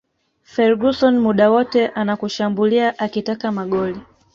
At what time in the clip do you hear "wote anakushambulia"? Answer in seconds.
1.51-2.99